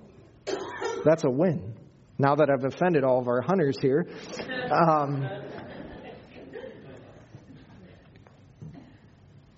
[1.04, 1.74] That's a win.
[2.18, 4.08] Now that I've offended all of our hunters here,
[4.72, 5.28] um,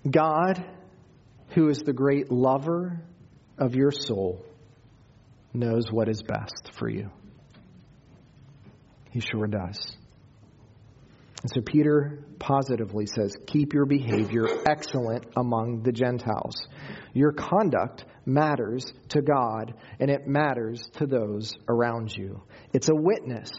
[0.09, 0.65] God,
[1.49, 2.99] who is the great lover
[3.59, 4.43] of your soul,
[5.53, 7.11] knows what is best for you.
[9.17, 9.97] He sure does.
[11.41, 16.67] And so Peter positively says, Keep your behavior excellent among the Gentiles.
[17.13, 22.43] Your conduct matters to God and it matters to those around you.
[22.73, 23.49] It's a witness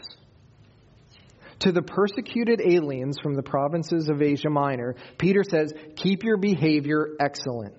[1.59, 7.17] To the persecuted aliens from the provinces of Asia Minor, Peter says, Keep your behavior
[7.19, 7.73] excellent.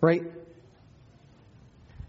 [0.00, 0.22] Right?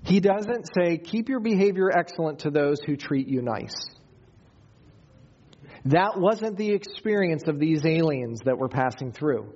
[0.09, 3.75] He doesn't say, Keep your behavior excellent to those who treat you nice.
[5.85, 9.53] That wasn't the experience of these aliens that were passing through.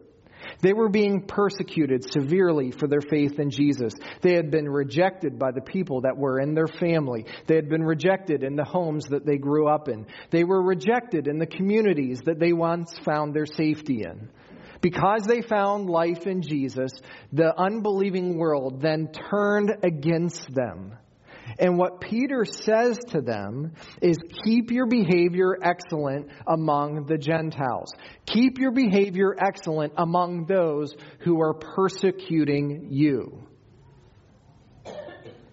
[0.61, 3.93] They were being persecuted severely for their faith in Jesus.
[4.21, 7.25] They had been rejected by the people that were in their family.
[7.47, 10.05] They had been rejected in the homes that they grew up in.
[10.29, 14.29] They were rejected in the communities that they once found their safety in.
[14.83, 16.91] Because they found life in Jesus,
[17.31, 20.97] the unbelieving world then turned against them
[21.59, 27.93] and what Peter says to them is keep your behavior excellent among the Gentiles.
[28.25, 33.47] Keep your behavior excellent among those who are persecuting you.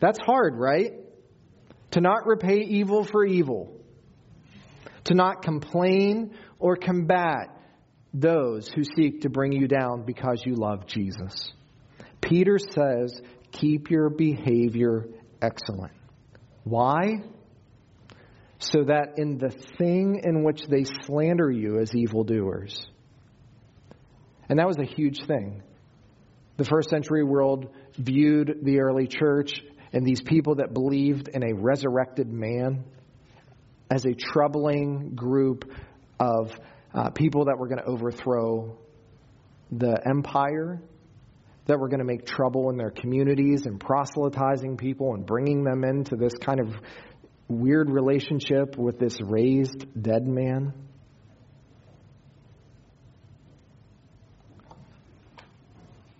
[0.00, 0.92] That's hard, right?
[1.92, 3.76] To not repay evil for evil.
[5.04, 7.59] To not complain or combat
[8.12, 11.52] those who seek to bring you down because you love Jesus.
[12.20, 13.20] Peter says,
[13.52, 15.06] keep your behavior
[15.40, 15.92] excellent.
[16.64, 17.22] Why?
[18.58, 22.86] So that in the thing in which they slander you as evildoers,
[24.48, 25.62] and that was a huge thing.
[26.56, 31.54] The first century world viewed the early church and these people that believed in a
[31.54, 32.84] resurrected man
[33.90, 35.72] as a troubling group
[36.18, 36.52] of
[36.94, 38.78] uh, people that were going to overthrow
[39.70, 40.82] the empire
[41.66, 45.84] that were going to make trouble in their communities and proselytizing people and bringing them
[45.84, 46.74] into this kind of
[47.46, 50.72] weird relationship with this raised dead man.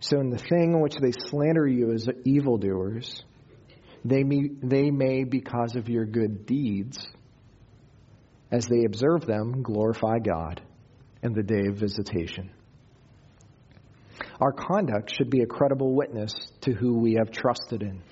[0.01, 3.23] So, in the thing in which they slander you as evildoers,
[4.05, 7.07] they may, they may, because of your good deeds,
[8.51, 10.61] as they observe them, glorify God
[11.23, 12.51] in the day of visitation.
[14.41, 16.33] Our conduct should be a credible witness
[16.63, 18.03] to who we have trusted in.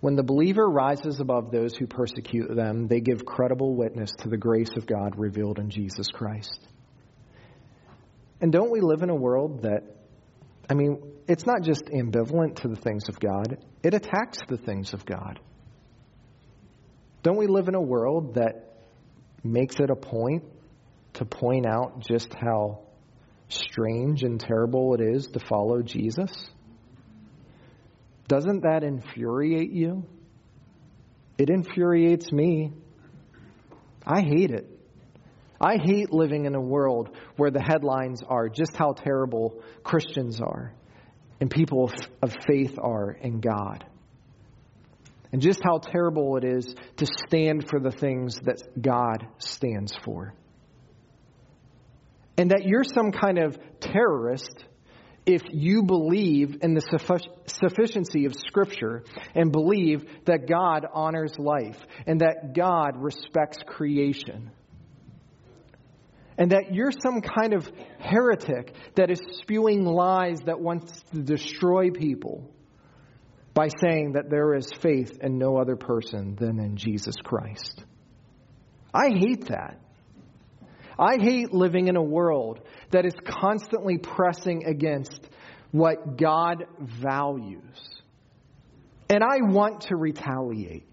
[0.00, 4.36] When the believer rises above those who persecute them, they give credible witness to the
[4.36, 6.68] grace of God revealed in Jesus Christ.
[8.40, 9.82] And don't we live in a world that,
[10.68, 14.92] I mean, it's not just ambivalent to the things of God, it attacks the things
[14.92, 15.40] of God.
[17.22, 18.73] Don't we live in a world that
[19.44, 20.44] makes it a point
[21.14, 22.80] to point out just how
[23.48, 26.32] strange and terrible it is to follow Jesus?
[28.26, 30.04] Doesn't that infuriate you?
[31.36, 32.72] It infuriates me.
[34.06, 34.70] I hate it.
[35.60, 40.74] I hate living in a world where the headlines are just how terrible Christians are
[41.40, 41.92] and people
[42.22, 43.84] of faith are in God.
[45.34, 50.32] And just how terrible it is to stand for the things that God stands for
[52.38, 54.64] and that you're some kind of terrorist
[55.26, 56.80] if you believe in the
[57.46, 59.02] sufficiency of Scripture
[59.34, 64.52] and believe that God honors life and that God respects creation.
[66.38, 67.68] And that you're some kind of
[67.98, 72.53] heretic that is spewing lies that wants to destroy people
[73.54, 77.84] by saying that there is faith in no other person than in Jesus Christ.
[78.92, 79.80] I hate that.
[80.98, 85.28] I hate living in a world that is constantly pressing against
[85.70, 87.62] what God values.
[89.08, 90.86] And I want to retaliate.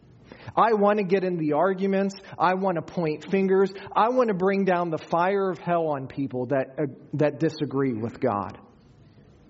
[0.55, 2.16] I want to get in the arguments.
[2.38, 3.72] I want to point fingers.
[3.95, 7.93] I want to bring down the fire of hell on people that, uh, that disagree
[7.93, 8.57] with God.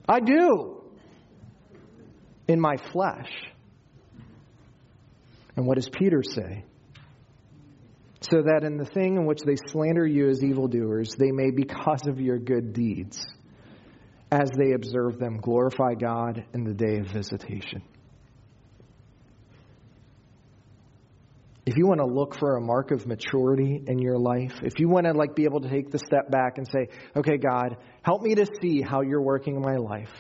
[0.08, 0.81] I do.
[2.52, 3.32] In my flesh.
[5.56, 6.66] And what does Peter say?
[8.22, 12.08] so that in the thing in which they slander you as evildoers, they may, because
[12.08, 13.26] of your good deeds,
[14.32, 17.82] as they observe them, glorify God in the day of visitation.
[21.66, 24.88] If you want to look for a mark of maturity in your life, if you
[24.88, 28.22] want to like be able to take the step back and say, "Okay, God, help
[28.22, 30.12] me to see how you're working in my life."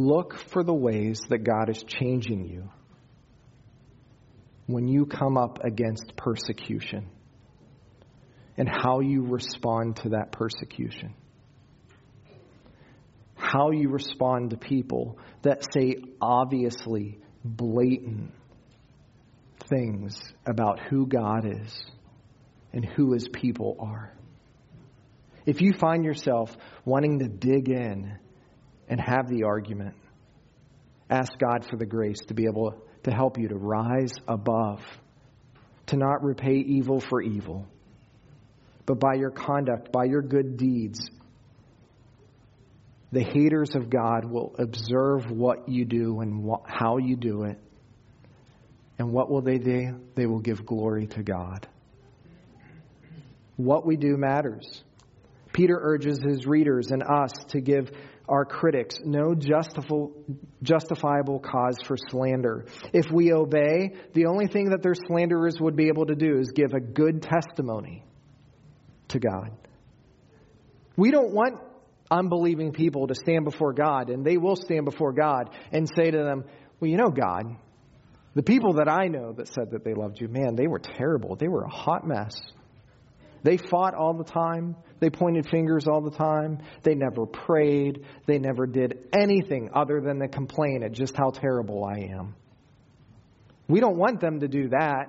[0.00, 2.70] Look for the ways that God is changing you
[4.64, 7.06] when you come up against persecution
[8.56, 11.12] and how you respond to that persecution.
[13.34, 18.32] How you respond to people that say obviously blatant
[19.68, 21.84] things about who God is
[22.72, 24.16] and who his people are.
[25.44, 28.16] If you find yourself wanting to dig in
[28.90, 29.94] and have the argument,
[31.08, 32.74] ask God for the grace to be able
[33.04, 34.82] to help you to rise above,
[35.86, 37.66] to not repay evil for evil,
[38.84, 41.08] but by your conduct, by your good deeds,
[43.12, 47.58] the haters of God will observe what you do and what, how you do it.
[48.98, 50.00] And what will they do?
[50.14, 51.66] They will give glory to God.
[53.56, 54.82] What we do matters.
[55.52, 57.90] Peter urges his readers and us to give
[58.30, 62.64] our critics no justifiable cause for slander.
[62.92, 66.52] If we obey, the only thing that their slanderers would be able to do is
[66.52, 68.04] give a good testimony
[69.08, 69.50] to God.
[70.96, 71.60] We don't want
[72.10, 76.18] unbelieving people to stand before God, and they will stand before God and say to
[76.18, 76.44] them,
[76.78, 77.56] Well, you know, God,
[78.34, 81.36] the people that I know that said that they loved you, man, they were terrible.
[81.36, 82.40] They were a hot mess.
[83.42, 84.76] They fought all the time.
[84.98, 86.58] They pointed fingers all the time.
[86.82, 88.04] They never prayed.
[88.26, 92.34] They never did anything other than to complain at just how terrible I am.
[93.68, 95.06] We don't want them to do that.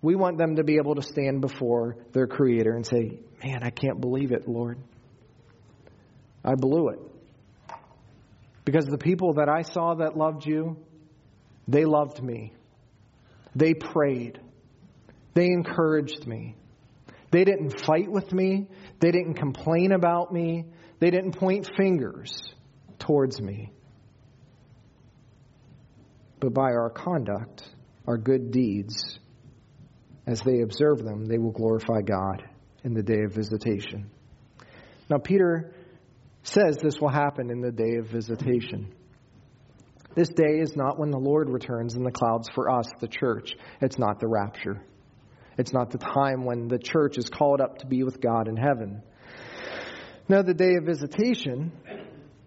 [0.00, 3.70] We want them to be able to stand before their Creator and say, Man, I
[3.70, 4.78] can't believe it, Lord.
[6.44, 6.98] I blew it.
[8.64, 10.76] Because the people that I saw that loved you,
[11.66, 12.52] they loved me.
[13.56, 14.40] They prayed.
[15.34, 16.56] They encouraged me.
[17.32, 18.68] They didn't fight with me.
[19.00, 20.66] They didn't complain about me.
[21.00, 22.54] They didn't point fingers
[22.98, 23.72] towards me.
[26.38, 27.66] But by our conduct,
[28.06, 29.18] our good deeds,
[30.26, 32.44] as they observe them, they will glorify God
[32.84, 34.10] in the day of visitation.
[35.08, 35.74] Now, Peter
[36.42, 38.92] says this will happen in the day of visitation.
[40.14, 43.54] This day is not when the Lord returns in the clouds for us, the church.
[43.80, 44.82] It's not the rapture.
[45.58, 48.56] It's not the time when the church is called up to be with God in
[48.56, 49.02] heaven.
[50.28, 51.72] Now, the day of visitation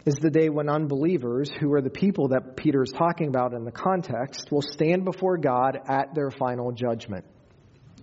[0.06, 3.66] is the day when unbelievers, who are the people that Peter is talking about in
[3.66, 7.26] the context, will stand before God at their final judgment,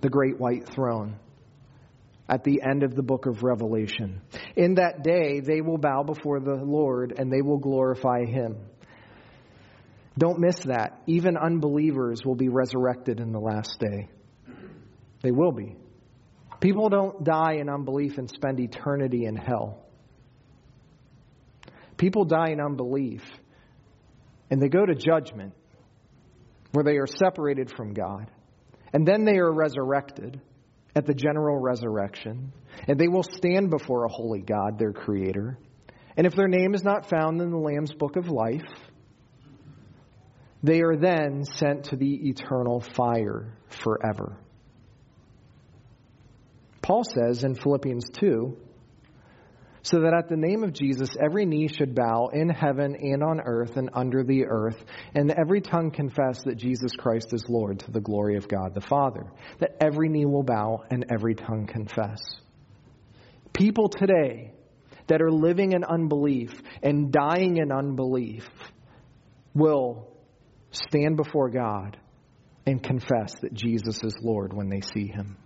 [0.01, 1.17] the great white throne
[2.29, 4.23] at the end of the book of Revelation.
[4.57, 8.57] In that day, they will bow before the Lord and they will glorify him.
[10.17, 11.03] Don't miss that.
[11.07, 14.09] Even unbelievers will be resurrected in the last day.
[15.23, 15.77] They will be.
[16.61, 19.85] People don't die in unbelief and spend eternity in hell.
[21.97, 23.23] People die in unbelief
[24.51, 25.55] and they go to judgment
[26.73, 28.31] where they are separated from God.
[28.93, 30.41] And then they are resurrected
[30.95, 32.53] at the general resurrection,
[32.87, 35.59] and they will stand before a holy God, their Creator.
[36.17, 38.69] And if their name is not found in the Lamb's book of life,
[40.63, 44.37] they are then sent to the eternal fire forever.
[46.83, 48.57] Paul says in Philippians 2
[49.83, 53.41] so that at the name of Jesus every knee should bow in heaven and on
[53.41, 54.83] earth and under the earth,
[55.15, 58.81] and every tongue confess that Jesus Christ is Lord to the glory of God the
[58.81, 59.27] Father.
[59.59, 62.21] That every knee will bow and every tongue confess.
[63.53, 64.53] People today
[65.09, 66.53] that are living in unbelief
[66.83, 68.49] and dying in unbelief
[69.53, 70.09] will
[70.71, 71.99] stand before God
[72.67, 75.37] and confess that Jesus is Lord when they see him.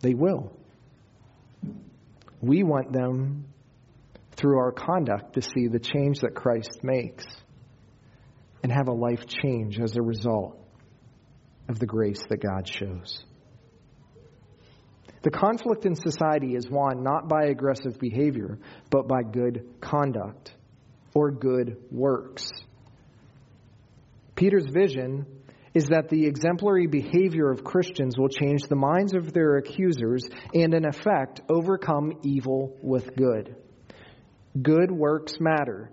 [0.00, 0.52] They will.
[2.40, 3.46] We want them,
[4.32, 7.26] through our conduct, to see the change that Christ makes
[8.62, 10.58] and have a life change as a result
[11.68, 13.24] of the grace that God shows.
[15.22, 18.58] The conflict in society is won not by aggressive behavior,
[18.90, 20.54] but by good conduct
[21.14, 22.48] or good works.
[24.34, 25.26] Peter's vision
[25.74, 30.74] is that the exemplary behavior of Christians will change the minds of their accusers and,
[30.74, 33.54] in effect, overcome evil with good.
[34.60, 35.90] Good works matter.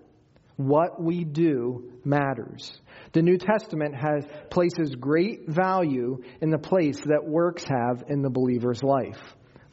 [0.56, 2.82] What we do matters.
[3.14, 8.32] The New Testament has places great value in the place that works have in the
[8.32, 9.22] believer's life.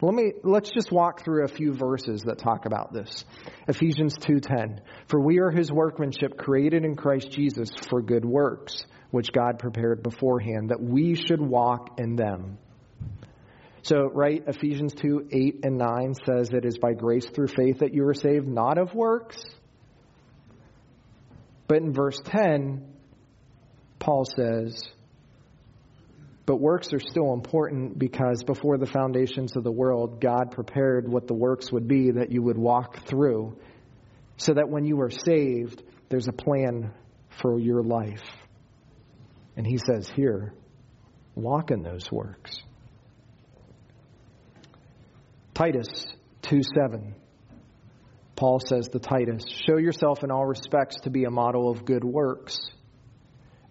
[0.01, 3.23] Let me let's just walk through a few verses that talk about this.
[3.67, 8.85] Ephesians 2:10 For we are his workmanship created in Christ Jesus for good works
[9.15, 12.57] which God prepared beforehand, that we should walk in them.
[13.83, 17.93] So, right, Ephesians 2 8 and 9 says it is by grace through faith that
[17.93, 19.41] you are saved, not of works.
[21.67, 22.85] But in verse 10,
[23.99, 24.83] Paul says,
[26.45, 31.27] but works are still important because before the foundations of the world, God prepared what
[31.27, 33.57] the works would be that you would walk through,
[34.37, 36.91] so that when you are saved, there's a plan
[37.41, 38.23] for your life.
[39.57, 40.53] And he says here,
[41.33, 42.61] walk in those works.
[45.53, 45.87] Titus
[46.43, 47.15] 2 7.
[48.35, 52.03] Paul says to Titus, Show yourself in all respects to be a model of good
[52.03, 52.57] works,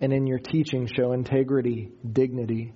[0.05, 2.74] and in your teaching show integrity, dignity.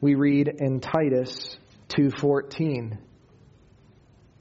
[0.00, 2.96] We read in Titus 2:14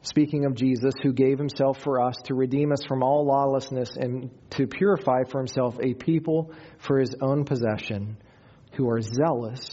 [0.04, 4.30] speaking of Jesus who gave himself for us to redeem us from all lawlessness and
[4.52, 8.18] to purify for himself a people for his own possession
[8.74, 9.70] who are zealous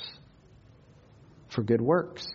[1.49, 2.27] for good works.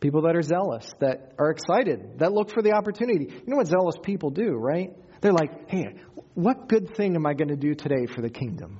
[0.00, 3.26] People that are zealous, that are excited, that look for the opportunity.
[3.26, 4.94] You know what zealous people do, right?
[5.20, 5.94] They're like, hey,
[6.36, 8.78] what good thing am I going to do today for the kingdom?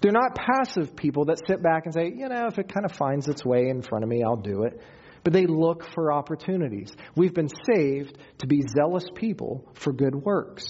[0.00, 2.92] They're not passive people that sit back and say, you know, if it kind of
[2.92, 4.80] finds its way in front of me, I'll do it.
[5.22, 6.94] But they look for opportunities.
[7.14, 10.64] We've been saved to be zealous people for good works,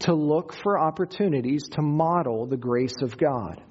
[0.00, 3.62] to look for opportunities to model the grace of God.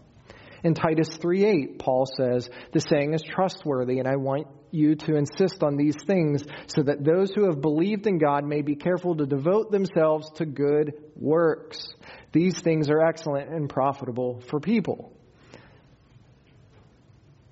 [0.64, 5.64] In Titus 3:8, Paul says, "The saying is trustworthy, and I want you to insist
[5.64, 9.26] on these things so that those who have believed in God may be careful to
[9.26, 11.94] devote themselves to good works.
[12.32, 15.12] These things are excellent and profitable for people."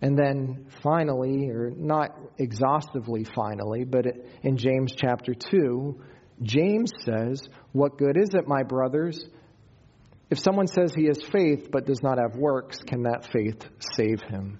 [0.01, 4.05] And then finally, or not exhaustively finally, but
[4.43, 5.99] in James chapter 2,
[6.43, 9.25] James says, What good is it, my brothers,
[10.29, 14.21] if someone says he has faith but does not have works, can that faith save
[14.21, 14.59] him?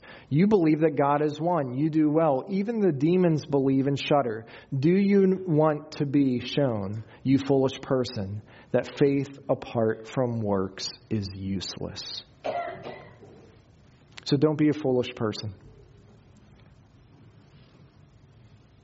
[0.33, 1.77] You believe that God is one.
[1.77, 2.45] You do well.
[2.49, 4.45] Even the demons believe and shudder.
[4.73, 11.27] Do you want to be shown, you foolish person, that faith apart from works is
[11.35, 12.23] useless?
[14.23, 15.53] So don't be a foolish person.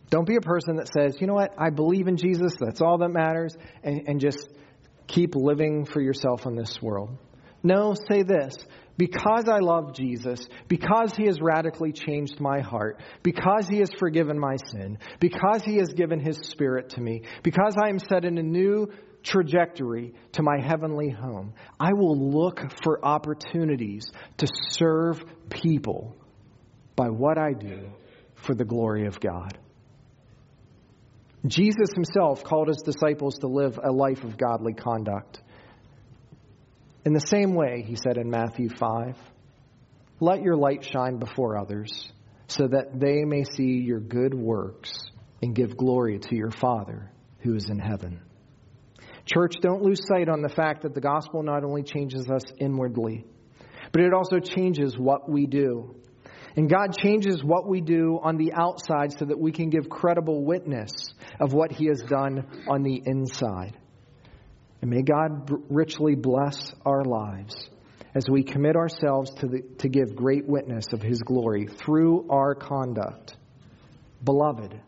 [0.10, 2.98] Don't be a person that says, you know what, I believe in Jesus, that's all
[2.98, 4.50] that matters, and, and just
[5.08, 7.18] keep living for yourself in this world.
[7.64, 8.58] No, say this
[8.98, 14.40] because I love Jesus, because he has radically changed my heart, because he has forgiven
[14.40, 18.38] my sin, because he has given his spirit to me, because I am set in
[18.38, 18.92] a new
[19.24, 26.16] trajectory to my heavenly home, I will look for opportunities to serve people
[26.96, 27.92] by what I do
[28.36, 29.58] for the glory of God.
[31.46, 35.42] Jesus himself called his disciples to live a life of godly conduct.
[37.06, 39.16] In the same way, he said in Matthew 5,
[40.20, 42.12] let your light shine before others
[42.48, 44.92] so that they may see your good works
[45.42, 48.22] and give glory to your Father who is in heaven.
[49.26, 53.26] Church, don't lose sight on the fact that the gospel not only changes us inwardly,
[53.92, 55.96] but it also changes what we do.
[56.56, 60.44] And God changes what we do on the outside so that we can give credible
[60.44, 60.92] witness
[61.40, 63.78] of what He has done on the inside.
[64.88, 67.70] And may God richly bless our lives
[68.16, 72.56] as we commit ourselves to, the, to give great witness of His glory through our
[72.56, 73.36] conduct.
[74.24, 74.80] Beloved,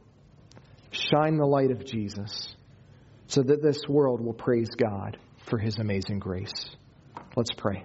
[0.91, 2.55] shine the light of Jesus
[3.27, 5.17] so that this world will praise God
[5.49, 6.69] for His amazing grace.
[7.35, 7.83] Let's pray.